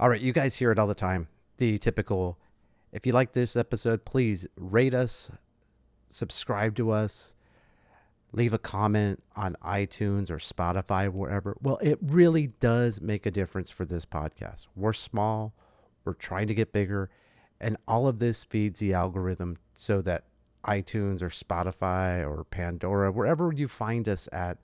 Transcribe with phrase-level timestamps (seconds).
[0.00, 1.26] All right, you guys hear it all the time.
[1.56, 2.38] The typical
[2.92, 5.30] if you like this episode, please rate us,
[6.08, 7.34] subscribe to us,
[8.32, 11.56] leave a comment on iTunes or Spotify, wherever.
[11.60, 14.68] Well, it really does make a difference for this podcast.
[14.76, 15.52] We're small,
[16.04, 17.10] we're trying to get bigger,
[17.60, 20.24] and all of this feeds the algorithm so that
[20.64, 24.58] iTunes or Spotify or Pandora, wherever you find us at,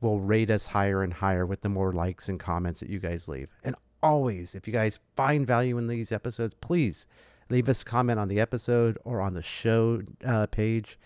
[0.00, 3.28] will rate us higher and higher with the more likes and comments that you guys
[3.28, 3.48] leave.
[3.64, 7.06] And always, if you guys find value in these episodes, please
[7.50, 10.98] leave us a comment on the episode or on the show uh, page.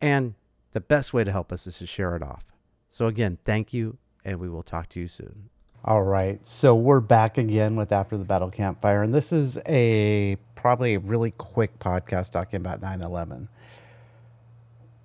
[0.00, 0.34] And
[0.72, 2.44] the best way to help us is to share it off.
[2.90, 5.50] So, again, thank you, and we will talk to you soon.
[5.84, 6.44] All right.
[6.44, 9.02] So, we're back again with After the Battle Campfire.
[9.02, 13.48] And this is a probably a really quick podcast talking about 9 11.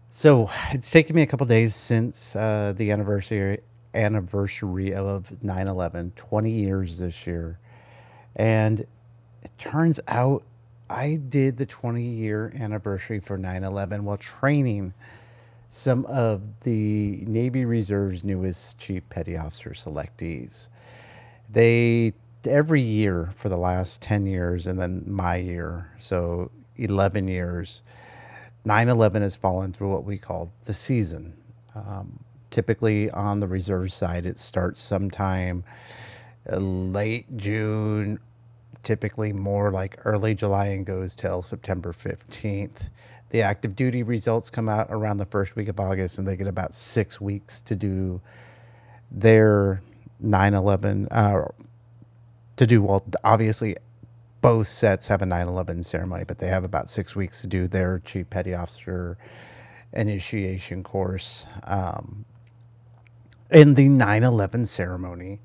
[0.09, 3.61] So, it's taken me a couple days since uh, the anniversary
[3.93, 7.59] anniversary of 9 11, 20 years this year.
[8.35, 8.81] And
[9.43, 10.43] it turns out
[10.89, 14.93] I did the 20 year anniversary for 9 11 while training
[15.69, 20.67] some of the Navy Reserve's newest Chief Petty Officer selectees.
[21.49, 22.13] They,
[22.45, 27.81] every year for the last 10 years, and then my year, so 11 years,
[28.65, 31.33] 9 11 has fallen through what we call the season.
[31.73, 32.19] Um,
[32.51, 35.63] typically on the reserve side, it starts sometime
[36.51, 38.19] uh, late June,
[38.83, 42.89] typically more like early July and goes till September 15th.
[43.29, 46.47] The active duty results come out around the first week of August, and they get
[46.47, 48.21] about six weeks to do
[49.09, 49.81] their
[50.19, 51.07] 9 11.
[51.09, 51.45] Uh,
[52.57, 53.77] to do, well, obviously,
[54.41, 57.67] both sets have a 9 11 ceremony, but they have about six weeks to do
[57.67, 59.17] their Chief Petty Officer
[59.93, 61.45] initiation course.
[61.63, 62.25] Um,
[63.51, 65.39] in the 9 11 ceremony,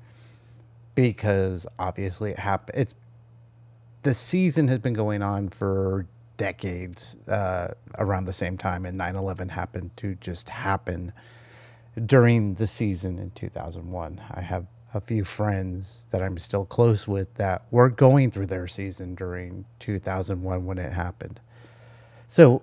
[0.95, 2.95] because obviously it happened, it's
[4.03, 9.15] the season has been going on for decades uh, around the same time, and 9
[9.15, 11.11] 11 happened to just happen
[12.05, 14.21] during the season in 2001.
[14.33, 18.67] I have a few friends that I'm still close with that were going through their
[18.67, 21.41] season during 2001 when it happened.
[22.27, 22.61] So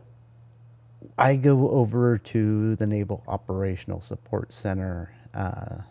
[1.18, 5.82] I go over to the Naval Operational Support Center uh,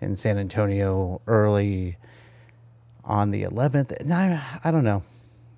[0.00, 1.96] in San Antonio early
[3.04, 3.90] on the 11th.
[4.00, 5.02] And I, I don't know.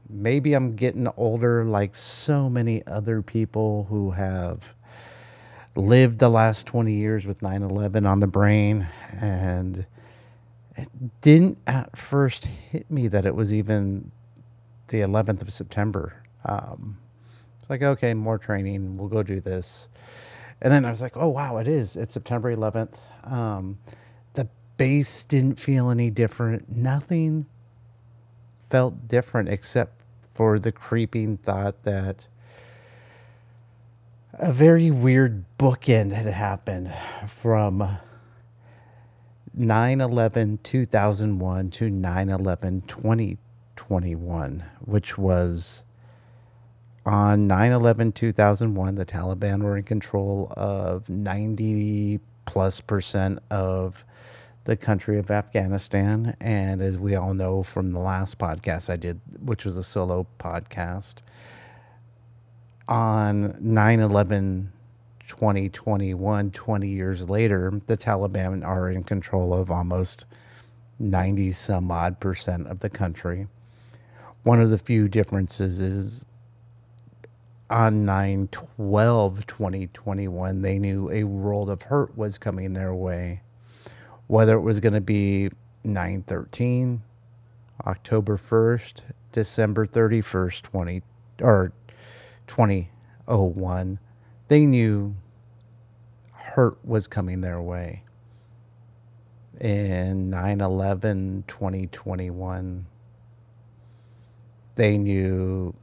[0.08, 4.74] Maybe I'm getting older like so many other people who have
[5.74, 8.88] lived the last 20 years with 9 11 on the brain.
[9.20, 9.86] And
[10.76, 10.88] it
[11.20, 14.10] didn't at first hit me that it was even
[14.88, 16.22] the 11th of September.
[16.44, 16.98] Um,
[17.60, 18.96] it's like, okay, more training.
[18.96, 19.88] We'll go do this.
[20.62, 21.96] And then I was like, oh, wow, it is.
[21.96, 22.94] It's September 11th.
[23.24, 23.78] Um,
[24.34, 26.70] the base didn't feel any different.
[26.70, 27.46] Nothing
[28.70, 30.00] felt different except
[30.32, 32.28] for the creeping thought that
[34.34, 36.94] a very weird bookend had happened
[37.26, 37.98] from
[39.52, 45.82] 9 11 2001 to 9 11 2021, which was
[47.04, 54.04] on 9 11 2001, the Taliban were in control of 90 plus percent of
[54.64, 56.36] the country of Afghanistan.
[56.40, 60.26] And as we all know from the last podcast I did, which was a solo
[60.38, 61.16] podcast,
[62.88, 64.72] on 9 11
[65.26, 70.26] 2021, 20 years later, the Taliban are in control of almost
[70.98, 73.48] 90 some odd percent of the country.
[74.42, 76.26] One of the few differences is
[77.72, 83.40] on 9 12 2021, they knew a world of hurt was coming their way
[84.32, 85.50] whether it was going to be
[85.84, 87.02] 913,
[87.86, 91.02] October 1st, December 31st, 20
[91.42, 91.72] or
[92.46, 93.98] 2001,
[94.48, 95.14] they knew
[96.32, 98.04] hurt was coming their way.
[99.60, 102.86] In 9 11, 2021,
[104.76, 105.75] they knew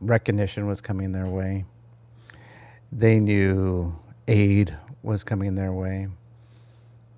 [0.00, 1.64] recognition was coming their way.
[2.92, 3.96] They knew
[4.28, 6.08] aid was coming their way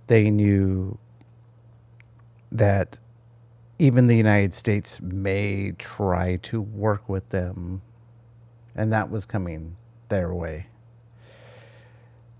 [0.08, 0.98] they knew
[2.50, 2.98] that
[3.78, 7.82] even the United States may try to work with them,
[8.74, 9.76] and that was coming
[10.08, 10.66] their way.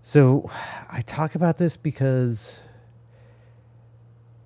[0.03, 0.51] So
[0.91, 2.59] I talk about this because,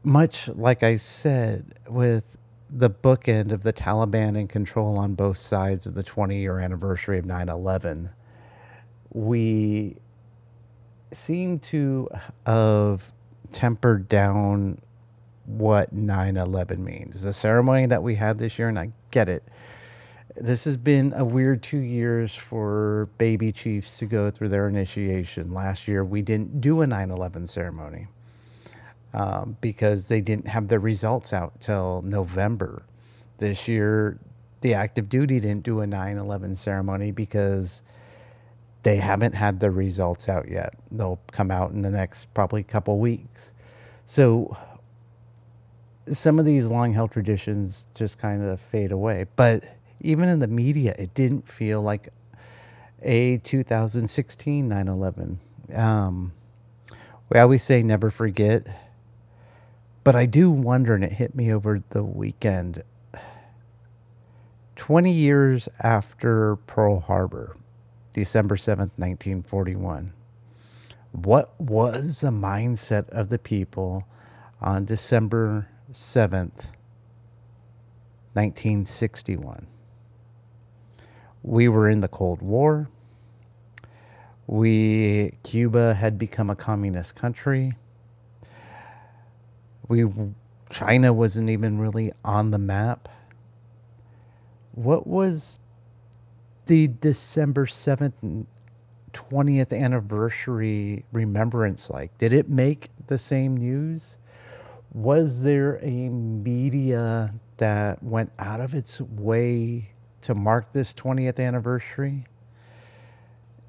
[0.03, 2.37] much like I said, with
[2.75, 7.19] the bookend of the Taliban in control on both sides of the 20 year anniversary
[7.19, 8.11] of 9 11,
[9.13, 9.97] we
[11.13, 12.09] seem to
[12.47, 13.13] have
[13.51, 14.81] tempered down
[15.45, 17.23] what 9 11 means.
[17.23, 19.43] The ceremony that we had this year, and I get it.
[20.35, 25.53] This has been a weird two years for baby chiefs to go through their initiation.
[25.53, 28.09] Last year, we didn't do a 9 11 ceremony
[29.15, 32.83] um, because they didn't have the results out till November.
[33.39, 34.19] This year,
[34.61, 37.83] the active duty didn't do a 9 11 ceremony because
[38.83, 40.75] they haven't had the results out yet.
[40.91, 43.53] They'll come out in the next probably couple weeks.
[44.07, 44.57] So
[46.07, 49.27] some of these long held traditions just kind of fade away.
[49.37, 49.65] But
[50.01, 52.09] even in the media, it didn't feel like
[53.03, 55.39] a 2016 9 11.
[55.75, 56.33] Um,
[57.29, 58.67] we always say never forget,
[60.05, 62.83] but I do wonder, and it hit me over the weekend
[64.77, 67.57] 20 years after Pearl Harbor,
[68.13, 70.13] December 7th, 1941.
[71.13, 74.07] What was the mindset of the people
[74.61, 76.73] on December 7th,
[78.33, 79.67] 1961?
[81.43, 82.89] We were in the Cold War.
[84.47, 87.75] We Cuba had become a communist country.
[89.89, 90.05] We
[90.71, 93.09] China wasn't even really on the map.
[94.73, 95.59] What was
[96.67, 98.47] the December 7th
[99.13, 102.17] 20th anniversary remembrance like?
[102.19, 104.17] Did it make the same news?
[104.93, 109.91] Was there a media that went out of its way
[110.23, 112.27] to mark this 20th anniversary?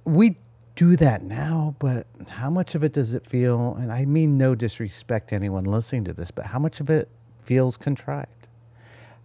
[0.05, 0.37] We
[0.75, 3.75] do that now, but how much of it does it feel?
[3.79, 7.09] And I mean no disrespect to anyone listening to this, but how much of it
[7.43, 8.43] feels contrived?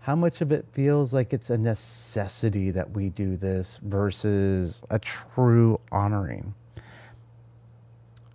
[0.08, 4.98] how much of it feels like it's a necessity that we do this versus a
[4.98, 6.54] true honoring.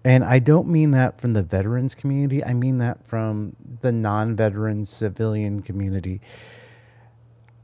[0.06, 4.36] And I don't mean that from the veterans community, I mean that from the non
[4.36, 6.22] veteran civilian community.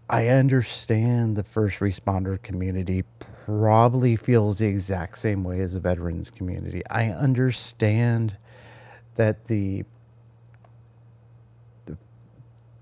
[0.10, 3.04] I understand the first responder community
[3.46, 6.82] probably feels the exact same way as the veterans community.
[6.90, 8.38] I understand
[9.16, 9.86] that the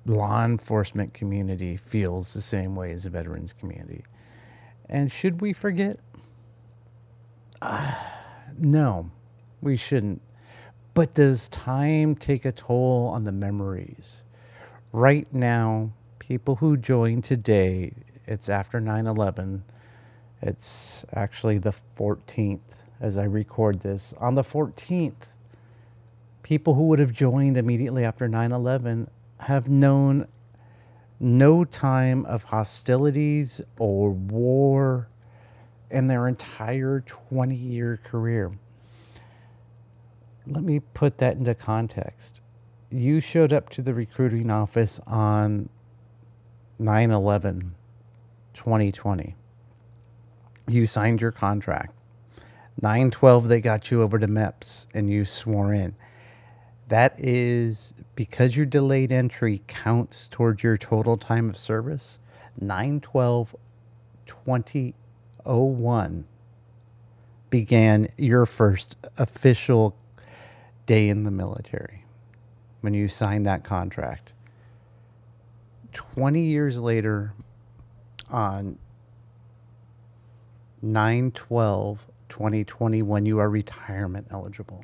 [0.05, 4.05] law enforcement community feels the same way as the veterans community.
[4.89, 5.99] And should we forget?
[7.61, 7.93] Uh,
[8.57, 9.11] no,
[9.61, 10.21] we shouldn't.
[10.93, 14.23] But does time take a toll on the memories?
[14.93, 15.91] Right now,
[16.27, 17.93] people who join today,
[18.25, 19.63] it's after 9 11.
[20.41, 22.59] It's actually the 14th
[22.99, 24.13] as I record this.
[24.17, 25.31] On the 14th,
[26.43, 29.09] people who would have joined immediately after 9 11
[29.39, 30.27] have known
[31.19, 35.07] no time of hostilities or war
[35.89, 38.51] in their entire 20 year career.
[40.45, 42.41] Let me put that into context.
[42.89, 45.69] You showed up to the recruiting office on
[46.79, 47.75] 9 11
[48.53, 49.35] 2020.
[50.67, 51.93] You signed your contract.
[52.81, 55.95] 9 12, they got you over to MEPS and you swore in.
[56.87, 62.19] That is because your delayed entry counts towards your total time of service.
[62.59, 63.55] 912
[64.25, 66.27] 2001
[67.49, 69.95] began your first official
[70.85, 72.03] day in the military
[72.81, 74.33] when you signed that contract.
[75.97, 77.33] 20 years later,
[78.29, 78.77] on
[80.81, 84.83] 9 12 2020, when you are retirement eligible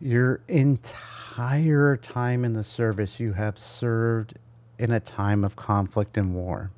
[0.00, 4.34] your entire time in the service, you have served
[4.78, 6.70] in a time of conflict and war.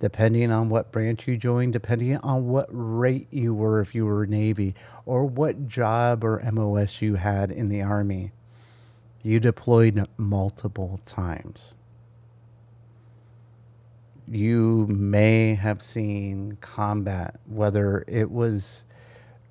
[0.00, 4.26] Depending on what branch you joined, depending on what rate you were if you were
[4.26, 4.74] Navy,
[5.04, 8.32] or what job or MOS you had in the Army,
[9.22, 11.74] you deployed multiple times.
[14.26, 18.84] You may have seen combat, whether it was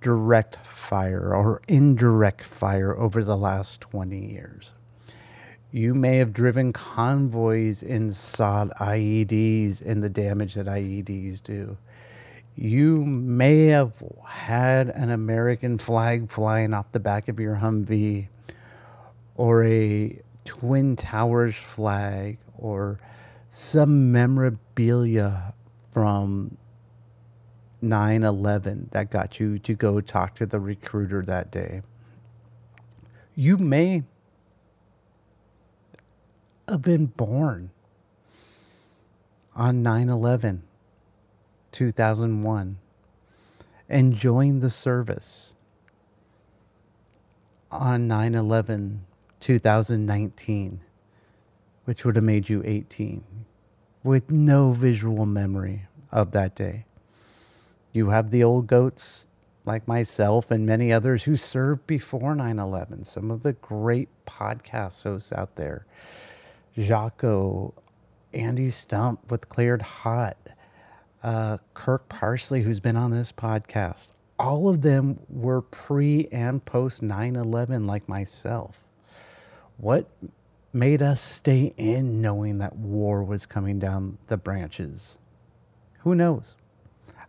[0.01, 4.71] direct fire or indirect fire over the last 20 years.
[5.71, 11.77] You may have driven convoys inside IEDs and the damage that IEDs do.
[12.55, 18.29] You may have had an American flag flying off the back of your Humvee
[19.39, 22.99] or a Twin Towers flag or
[23.49, 25.53] some memorabilia
[25.93, 26.57] from
[27.81, 31.83] 9 11 that got you to go talk to the recruiter that day.
[33.33, 34.03] You may
[36.67, 37.71] have been born
[39.55, 40.63] on 9 11,
[41.71, 42.77] 2001,
[43.87, 45.55] and joined the service
[47.71, 49.05] on 9 11,
[49.39, 50.81] 2019,
[51.85, 53.23] which would have made you 18,
[54.03, 56.85] with no visual memory of that day.
[57.91, 59.27] You have the old goats
[59.65, 65.03] like myself and many others who served before 9 11, some of the great podcast
[65.03, 65.85] hosts out there.
[66.77, 67.73] Jocko,
[68.33, 70.37] Andy Stumpf with Cleared Hot,
[71.23, 74.13] uh, Kirk Parsley, who's been on this podcast.
[74.37, 78.81] All of them were pre and post 9 11, like myself.
[79.79, 80.09] What
[80.73, 85.17] made us stay in knowing that war was coming down the branches?
[85.99, 86.55] Who knows?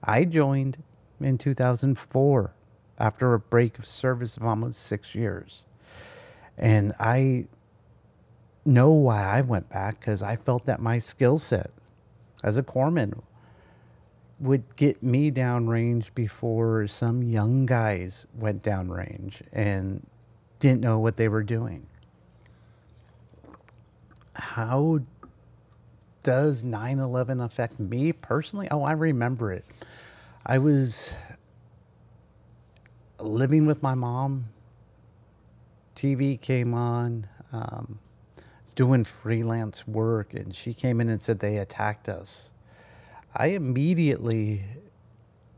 [0.02, 0.83] I joined
[1.21, 2.52] in 2004
[2.99, 5.64] after a break of service of almost six years.
[6.59, 7.47] And I
[8.64, 11.71] know why I went back because I felt that my skill set
[12.42, 13.23] as a corpsman
[14.40, 20.04] would get me downrange before some young guys went downrange and
[20.59, 21.87] didn't know what they were doing.
[24.40, 25.00] How
[26.23, 28.68] does 9 11 affect me personally?
[28.70, 29.64] Oh, I remember it.
[30.44, 31.14] I was
[33.18, 34.47] living with my mom.
[35.94, 37.28] TV came on.
[37.52, 37.99] Um,
[38.75, 42.49] doing freelance work, and she came in and said they attacked us.
[43.35, 44.64] I immediately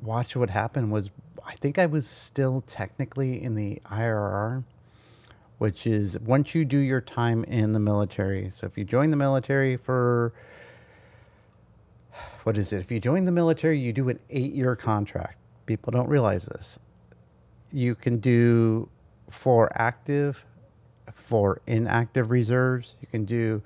[0.01, 0.91] watched what happened.
[0.91, 1.11] Was
[1.47, 4.65] I think I was still technically in the IRR,
[5.62, 8.50] which is once you do your time in the military.
[8.50, 10.35] So if you join the military for
[12.42, 12.81] what is it?
[12.81, 15.38] If you join the military, you do an eight year contract.
[15.66, 16.81] People don't realize this.
[17.71, 18.88] You can do
[19.31, 20.45] for active,
[21.12, 22.95] for inactive reserves.
[23.00, 23.62] You can do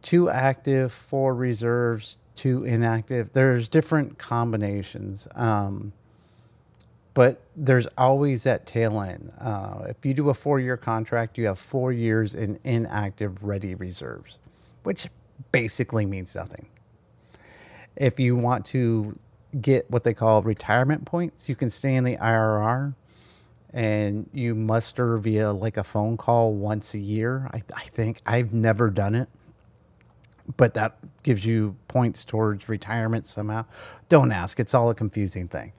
[0.00, 3.34] two active, four reserves, two inactive.
[3.34, 5.28] There's different combinations.
[5.34, 5.92] Um,
[7.20, 9.30] but there's always that tail end.
[9.38, 13.74] Uh, if you do a four year contract, you have four years in inactive ready
[13.74, 14.38] reserves,
[14.84, 15.06] which
[15.52, 16.66] basically means nothing.
[17.94, 19.18] If you want to
[19.60, 22.94] get what they call retirement points, you can stay in the IRR
[23.74, 27.50] and you muster via like a phone call once a year.
[27.52, 29.28] I, I think I've never done it,
[30.56, 33.66] but that gives you points towards retirement somehow.
[34.08, 35.74] Don't ask, it's all a confusing thing.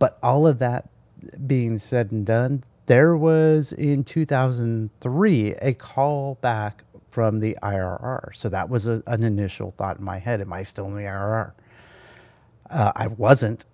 [0.00, 0.88] But all of that
[1.46, 8.34] being said and done, there was in 2003 a call back from the IRR.
[8.34, 10.40] So that was a, an initial thought in my head.
[10.40, 11.52] Am I still in the IRR?
[12.68, 13.66] Uh, I wasn't.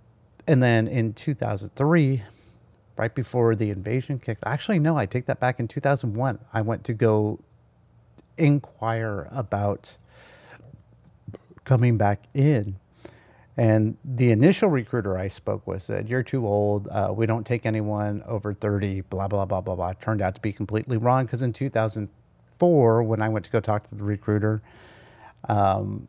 [0.46, 2.22] And then in 2003,
[2.96, 5.60] right before the invasion kicked, actually, no, I take that back.
[5.60, 7.38] In 2001, I went to go
[8.36, 9.96] inquire about
[11.64, 12.76] coming back in.
[13.56, 16.88] And the initial recruiter I spoke with said, You're too old.
[16.88, 19.92] Uh, we don't take anyone over 30, blah, blah, blah, blah, blah.
[19.94, 23.88] Turned out to be completely wrong because in 2004, when I went to go talk
[23.88, 24.60] to the recruiter,
[25.48, 26.06] um,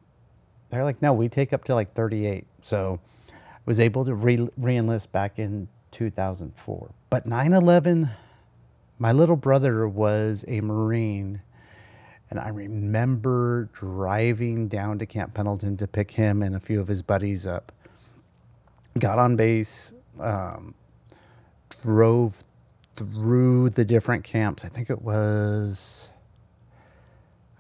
[0.70, 2.46] they're like, no, we take up to like 38.
[2.62, 3.00] So
[3.30, 3.34] I
[3.66, 6.92] was able to re enlist back in 2004.
[7.10, 8.10] But 9 11,
[9.00, 11.42] my little brother was a Marine.
[12.30, 16.88] And I remember driving down to Camp Pendleton to pick him and a few of
[16.88, 17.72] his buddies up.
[19.00, 20.74] Got on base, um,
[21.84, 22.42] drove
[22.96, 24.66] through the different camps.
[24.66, 26.10] I think it was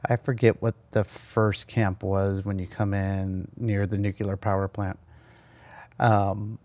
[0.09, 4.67] I forget what the first camp was when you come in near the nuclear power
[4.67, 4.97] plant.
[5.99, 6.59] Um,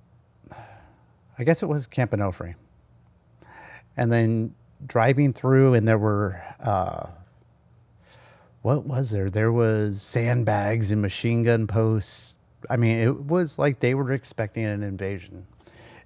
[1.39, 2.55] I guess it was Camp Onofre.
[3.97, 4.55] And then
[4.87, 7.07] driving through, and there were, uh,
[8.63, 9.29] what was there?
[9.29, 12.37] There was sandbags and machine gun posts.
[12.71, 15.47] I mean, it was like they were expecting an invasion.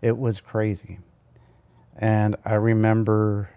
[0.01, 0.99] It was crazy.
[1.99, 3.51] And I remember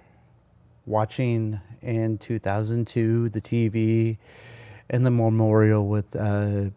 [0.85, 4.17] watching in 2002 the TV
[4.89, 6.71] and the memorial with uh,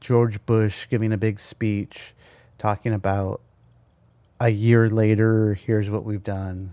[0.00, 2.14] George Bush giving a big speech
[2.56, 3.40] talking about
[4.40, 6.72] a year later, here's what we've done.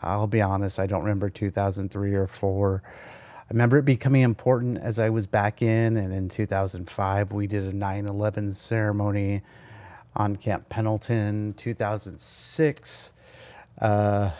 [0.00, 2.82] I'll be honest, I don't remember 2003 or 4.
[3.52, 7.64] I remember it becoming important as I was back in, and in 2005, we did
[7.64, 9.42] a 9 11 ceremony
[10.16, 11.52] on Camp Pendleton.
[11.58, 13.12] 2006,
[13.82, 14.30] uh,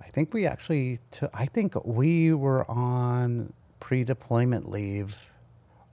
[0.00, 5.32] I think we actually, took, I think we were on pre deployment leave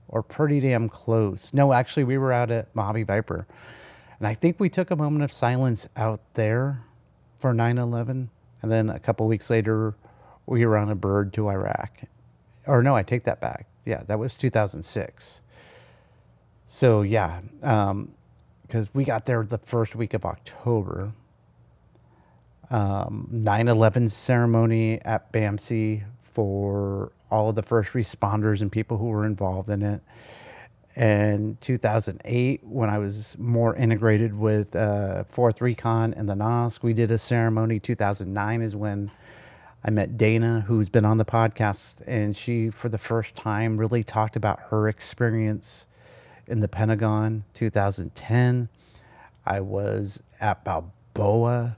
[0.06, 1.52] or pretty damn close.
[1.52, 3.48] No, actually, we were out at Mojave Viper.
[4.20, 6.84] And I think we took a moment of silence out there
[7.40, 8.30] for 9 11.
[8.62, 9.96] And then a couple weeks later,
[10.46, 12.02] we were on a bird to Iraq.
[12.66, 13.66] Or no, I take that back.
[13.84, 15.40] Yeah, that was 2006.
[16.66, 21.12] So, yeah, because um, we got there the first week of October
[22.70, 29.24] um, 9/11 ceremony at BAMC for all of the first responders and people who were
[29.26, 30.00] involved in it.
[30.94, 36.94] And 2008, when I was more integrated with uh, Fourth Recon and the NOSC, we
[36.94, 37.78] did a ceremony.
[37.78, 39.10] 2009 is when
[39.84, 44.02] I met Dana, who's been on the podcast, and she, for the first time, really
[44.02, 45.86] talked about her experience
[46.46, 47.44] in the Pentagon.
[47.54, 48.68] 2010,
[49.44, 51.76] I was at Balboa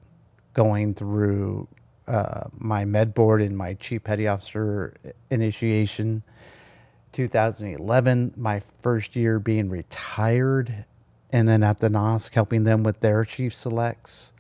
[0.55, 1.69] going through
[2.07, 4.95] uh, my med board and my chief petty officer
[5.31, 6.23] initiation.
[7.12, 10.85] 2011, my first year being retired,
[11.31, 14.33] and then at the NOSC helping them with their chief selects.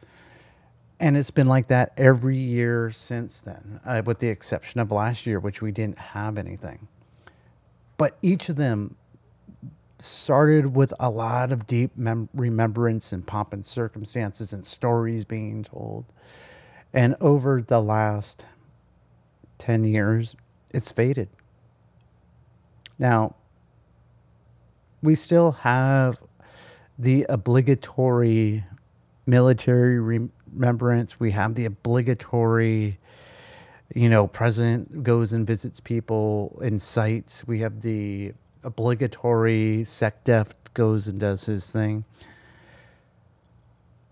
[1.00, 5.26] And it's been like that every year since then, uh, with the exception of last
[5.26, 6.88] year, which we didn't have anything.
[7.96, 8.96] But each of them
[10.00, 15.64] started with a lot of deep mem- remembrance and pomp and circumstances and stories being
[15.64, 16.04] told.
[16.92, 18.46] And over the last
[19.58, 20.36] 10 years,
[20.72, 21.28] it's faded.
[22.98, 23.36] Now,
[25.02, 26.18] we still have
[26.98, 28.64] the obligatory
[29.26, 30.00] military
[30.52, 31.18] remembrance.
[31.18, 32.98] We have the obligatory,
[33.94, 37.46] you know, president goes and visits people in sites.
[37.46, 38.32] We have the
[38.64, 42.04] obligatory SecDef goes and does his thing.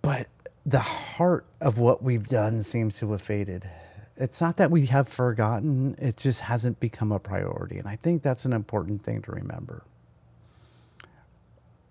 [0.03, 0.29] But
[0.65, 3.69] the heart of what we've done seems to have faded
[4.17, 7.79] it's not that we have forgotten, it just hasn't become a priority.
[7.79, 9.85] And I think that's an important thing to remember.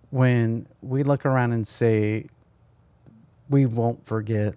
[0.10, 2.28] When we look around and say,
[3.50, 4.56] we won't forget,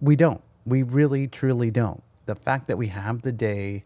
[0.00, 0.42] we don't.
[0.66, 2.02] We really, truly don't.
[2.26, 3.84] The fact that we have the day,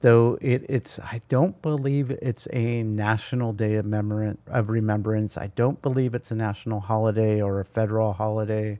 [0.00, 5.36] though it, it's, I don't believe it's a national day of, memor- of remembrance.
[5.38, 8.78] I don't believe it's a national holiday or a federal holiday.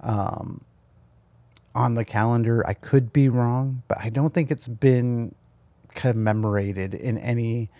[0.00, 0.60] Um,
[1.74, 2.66] on the calendar.
[2.66, 5.34] I could be wrong, but I don't think it's been
[5.94, 7.70] commemorated in any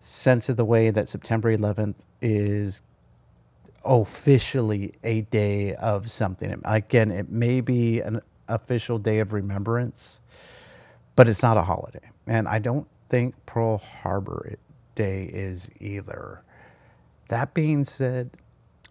[0.00, 2.82] sense of the way that September 11th is
[3.86, 6.60] officially a day of something.
[6.64, 10.20] Again, it may be an official day of remembrance,
[11.14, 12.10] but it's not a holiday.
[12.26, 14.56] And I don't think Pearl Harbor
[14.94, 16.42] Day is either.
[17.28, 18.30] That being said,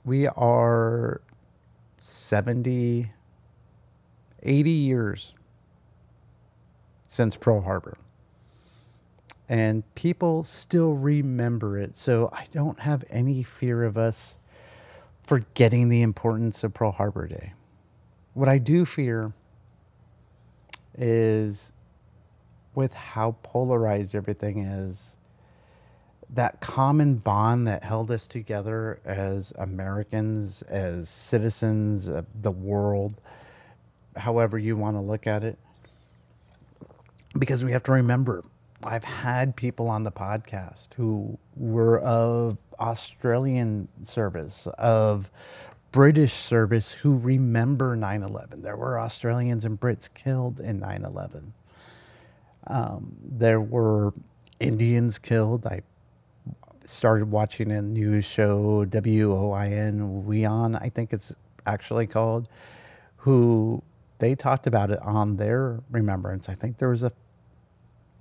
[0.03, 1.21] we are
[1.97, 3.11] 70
[4.45, 5.33] 80 years
[7.07, 7.97] since Pearl Harbor.
[9.49, 11.97] And people still remember it.
[11.97, 14.37] So I don't have any fear of us
[15.25, 17.53] forgetting the importance of Pearl Harbor Day.
[18.33, 19.33] What I do fear
[20.97, 21.71] is
[22.73, 25.15] with how polarized everything is,
[26.29, 33.21] that common bond that held us together as Americans, as citizens of the world
[34.17, 35.57] however you want to look at it.
[37.37, 38.43] Because we have to remember,
[38.83, 45.31] I've had people on the podcast who were of Australian service, of
[45.91, 48.61] British service, who remember 9 11.
[48.61, 51.53] There were Australians and Brits killed in 9 11.
[52.67, 54.13] Um, there were
[54.59, 55.65] Indians killed.
[55.65, 55.81] I
[56.83, 61.33] started watching a news show, WOIN, WION, I think it's
[61.65, 62.47] actually called,
[63.17, 63.81] who
[64.19, 66.47] they talked about it on their remembrance.
[66.47, 67.11] I think there was a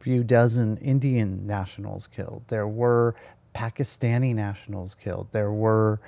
[0.00, 2.42] few dozen Indian nationals killed.
[2.48, 3.14] There were
[3.54, 5.28] Pakistani nationals killed.
[5.32, 6.00] There were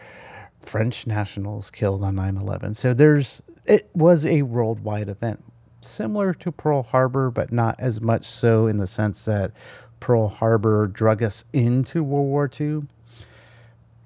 [0.61, 2.75] French nationals killed on 9/11.
[2.75, 5.43] So there's it was a worldwide event
[5.81, 9.53] similar to Pearl Harbor but not as much so in the sense that
[10.01, 12.83] Pearl Harbor drug us into World War II,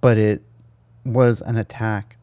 [0.00, 0.42] but it
[1.04, 2.16] was an attack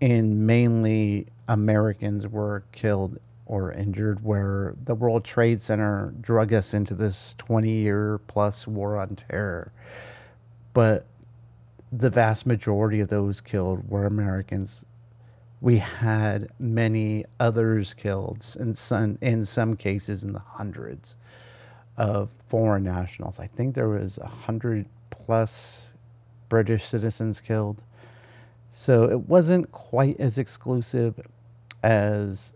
[0.00, 6.94] and mainly Americans were killed or injured, where the World Trade Center drug us into
[6.94, 9.72] this 20 year plus war on terror.
[10.72, 11.06] But
[11.90, 14.84] the vast majority of those killed were Americans.
[15.60, 21.16] We had many others killed, in some, in some cases in the hundreds
[21.96, 23.40] of foreign nationals.
[23.40, 25.94] I think there was a hundred plus
[26.48, 27.82] British citizens killed.
[28.70, 31.18] So it wasn't quite as exclusive
[31.82, 32.52] as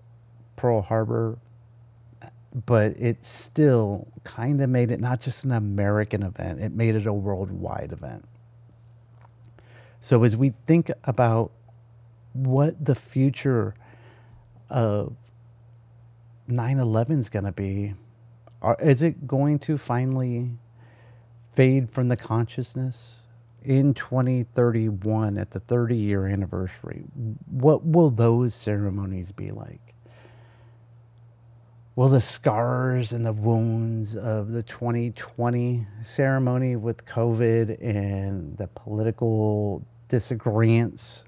[0.56, 1.38] Pearl Harbor,
[2.54, 7.06] but it still kind of made it not just an American event, it made it
[7.06, 8.24] a worldwide event.
[10.00, 11.52] So as we think about
[12.32, 13.74] what the future
[14.68, 15.14] of
[16.48, 17.94] 9 11 is going to be,
[18.60, 20.50] are, is it going to finally
[21.54, 23.22] fade from the consciousness?
[23.64, 27.04] in 2031 at the 30 year anniversary,
[27.46, 29.91] what will those ceremonies be like?
[31.94, 39.84] Will the scars and the wounds of the 2020 ceremony with COVID and the political
[40.08, 41.26] disagreements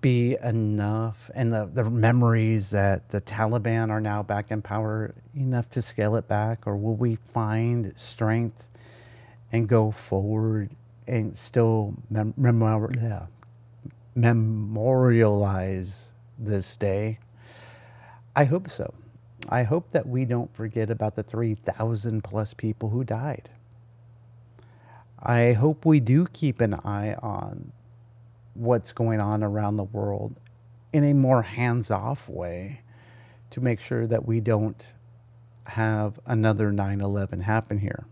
[0.00, 5.70] be enough and the, the memories that the Taliban are now back in power enough
[5.70, 6.66] to scale it back?
[6.66, 8.66] Or will we find strength
[9.52, 10.70] and go forward
[11.06, 12.34] and still mem-
[13.00, 13.26] yeah,
[14.16, 17.20] memorialize this day?
[18.34, 18.92] I hope so.
[19.48, 23.50] I hope that we don't forget about the 3,000 plus people who died.
[25.18, 27.72] I hope we do keep an eye on
[28.54, 30.36] what's going on around the world
[30.92, 32.80] in a more hands off way
[33.50, 34.86] to make sure that we don't
[35.66, 38.06] have another 9 11 happen here.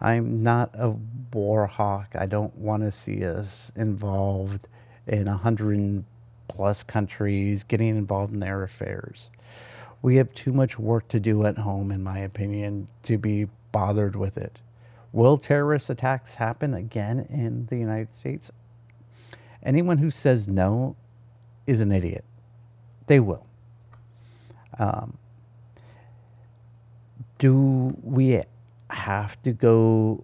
[0.00, 0.94] I'm not a
[1.32, 2.14] war hawk.
[2.14, 4.68] I don't want to see us involved
[5.06, 6.04] in a hundred
[6.48, 9.30] plus countries getting involved in their affairs.
[10.04, 14.14] We have too much work to do at home, in my opinion, to be bothered
[14.14, 14.60] with it.
[15.12, 18.50] Will terrorist attacks happen again in the United States?
[19.62, 20.94] Anyone who says no
[21.66, 22.22] is an idiot.
[23.06, 23.46] They will.
[24.78, 25.16] Um,
[27.38, 28.42] do we
[28.90, 30.22] have to go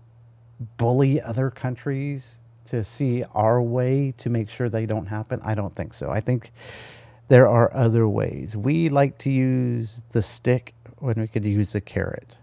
[0.76, 5.40] bully other countries to see our way to make sure they don't happen?
[5.42, 6.10] I don't think so.
[6.10, 6.50] I think
[7.30, 8.56] there are other ways.
[8.56, 12.38] We like to use the stick when we could use the carrot.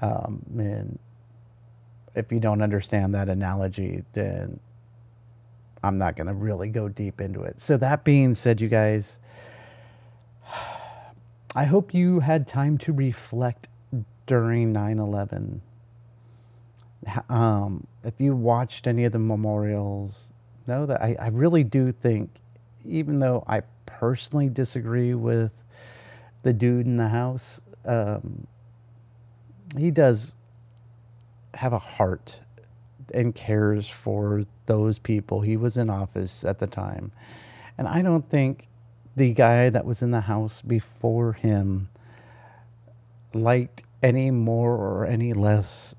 [0.00, 1.00] Um, and
[2.14, 4.60] if you don't understand that analogy, then
[5.82, 7.60] I'm not going to really go deep into it.
[7.60, 9.18] So, that being said, you guys,
[11.56, 13.66] I hope you had time to reflect
[14.26, 15.60] during 9 11.
[17.28, 20.28] Um, if you watched any of the memorials,
[20.68, 22.30] know that I, I really do think,
[22.88, 25.54] even though I personally disagree with
[26.42, 28.46] the dude in the house, um,
[29.76, 30.34] he does
[31.54, 32.40] have a heart
[33.14, 35.40] and cares for those people.
[35.40, 37.12] He was in office at the time.
[37.78, 38.68] And I don't think
[39.14, 41.88] the guy that was in the house before him
[43.32, 45.94] liked any more or any less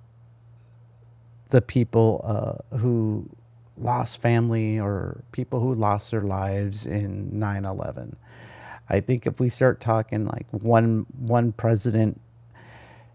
[1.50, 3.30] the people uh, who
[3.80, 8.16] lost family or people who lost their lives in 9-11
[8.90, 12.20] i think if we start talking like one one president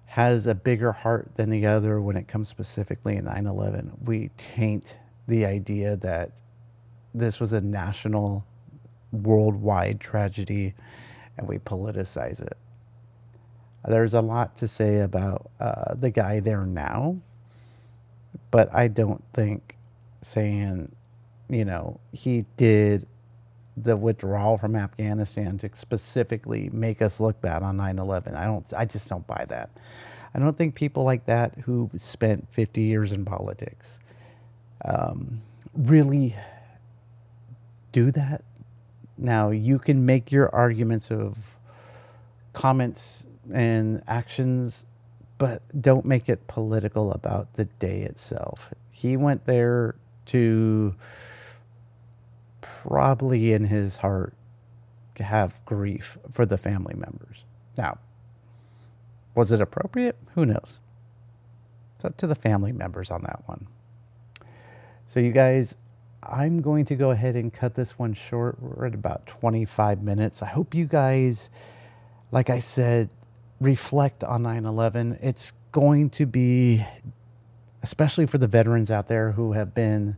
[0.06, 4.98] has a bigger heart than the other when it comes specifically in 9-11 we taint
[5.28, 6.30] the idea that
[7.14, 8.44] this was a national
[9.12, 10.74] worldwide tragedy
[11.36, 12.56] and we politicize it.
[13.86, 17.18] There's a lot to say about uh, the guy there now,
[18.50, 19.76] but I don't think
[20.22, 20.94] saying,
[21.48, 23.06] you know, he did
[23.76, 28.34] the withdrawal from Afghanistan to specifically make us look bad on 9/11.
[28.34, 28.66] I don't.
[28.76, 29.70] I just don't buy that.
[30.34, 33.98] I don't think people like that who spent 50 years in politics
[34.84, 35.42] um,
[35.74, 36.34] really
[37.92, 38.42] do that.
[39.18, 41.38] Now you can make your arguments of
[42.52, 44.86] comments and actions,
[45.38, 48.72] but don't make it political about the day itself.
[48.90, 50.94] He went there to
[52.60, 54.34] probably in his heart
[55.18, 57.44] have grief for the family members.
[57.76, 57.98] Now,
[59.34, 60.16] was it appropriate?
[60.34, 60.80] Who knows?
[61.96, 63.66] It's up to the family members on that one.
[65.06, 65.76] So, you guys,
[66.22, 68.60] I'm going to go ahead and cut this one short.
[68.60, 70.42] We're at about 25 minutes.
[70.42, 71.50] I hope you guys,
[72.30, 73.10] like I said,
[73.60, 75.18] reflect on 9 11.
[75.22, 76.84] It's going to be,
[77.82, 80.16] especially for the veterans out there who have been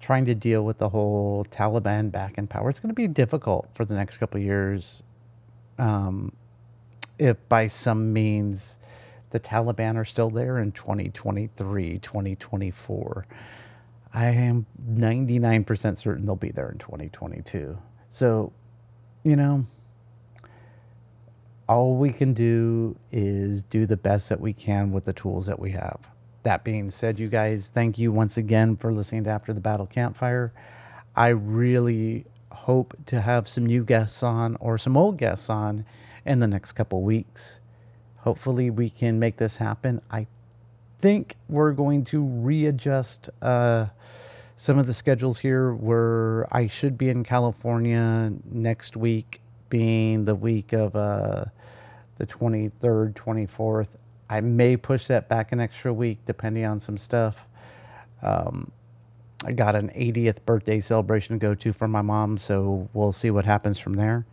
[0.00, 3.68] trying to deal with the whole Taliban back in power, it's going to be difficult
[3.74, 5.02] for the next couple of years.
[5.78, 6.32] Um,
[7.18, 8.78] if by some means
[9.30, 13.26] the Taliban are still there in 2023, 2024,
[14.12, 17.78] I am 99% certain they'll be there in 2022.
[18.08, 18.52] So,
[19.24, 19.66] you know,
[21.68, 25.58] all we can do is do the best that we can with the tools that
[25.58, 25.98] we have.
[26.46, 29.84] That being said, you guys, thank you once again for listening to After the Battle
[29.84, 30.52] Campfire.
[31.16, 35.84] I really hope to have some new guests on or some old guests on
[36.24, 37.58] in the next couple weeks.
[38.18, 40.00] Hopefully, we can make this happen.
[40.08, 40.28] I
[41.00, 43.86] think we're going to readjust uh,
[44.54, 50.36] some of the schedules here where I should be in California next week, being the
[50.36, 51.46] week of uh,
[52.18, 53.88] the 23rd, 24th.
[54.28, 57.46] I may push that back an extra week depending on some stuff.
[58.22, 58.72] Um,
[59.44, 63.30] I got an 80th birthday celebration to go to for my mom, so we'll see
[63.30, 64.26] what happens from there.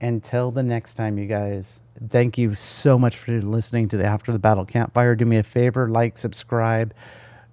[0.00, 4.32] Until the next time, you guys, thank you so much for listening to the After
[4.32, 5.14] the Battle Campfire.
[5.14, 6.92] Do me a favor, like, subscribe,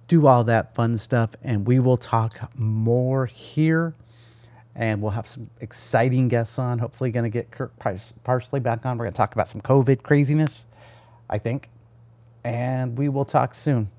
[0.08, 3.94] do all that fun stuff, and we will talk more here.
[4.80, 6.78] And we'll have some exciting guests on.
[6.78, 8.96] Hopefully, going to get Kirk Parsley back on.
[8.96, 10.66] We're going to talk about some COVID craziness,
[11.28, 11.68] I think.
[12.44, 13.90] And we will talk soon.